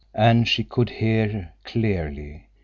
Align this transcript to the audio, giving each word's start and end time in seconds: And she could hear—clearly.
And 0.15 0.47
she 0.47 0.63
could 0.63 0.89
hear—clearly. 0.89 2.47